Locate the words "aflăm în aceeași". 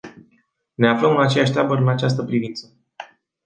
0.89-1.51